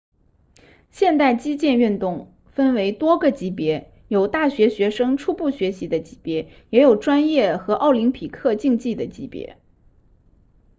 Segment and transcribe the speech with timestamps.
[0.89, 9.59] 现代击剑运动分为多个级别有大学学生初步学习的级别也有专业和奥林匹克竞技的级别